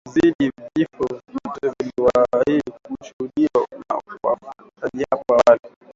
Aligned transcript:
vilivyozidi 0.13 0.63
vifo 0.75 1.03
vyote 1.07 1.75
vilivyowahi 1.79 2.61
kushuhudiwa 2.85 3.67
na 3.89 4.01
wafugaji 4.23 5.05
hapo 5.11 5.33
awali 5.33 5.75